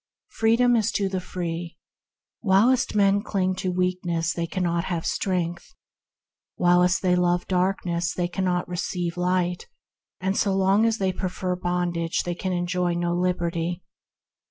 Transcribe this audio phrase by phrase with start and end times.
[0.31, 1.77] Freedom is to the free.
[2.39, 5.75] While men cling to weakness they cannot have strength;
[6.55, 9.67] while they love darkness they can receive no light;
[10.33, 13.83] so long as they prefer bondage they can enjoy no liberty.